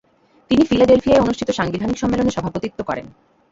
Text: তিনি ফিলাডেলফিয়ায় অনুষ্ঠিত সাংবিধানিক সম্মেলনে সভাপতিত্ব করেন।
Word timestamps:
তিনি 0.51 0.63
ফিলাডেলফিয়ায় 0.65 1.23
অনুষ্ঠিত 1.23 1.49
সাংবিধানিক 1.51 1.97
সম্মেলনে 1.97 2.31
সভাপতিত্ব 2.31 2.79
করেন। 2.83 3.05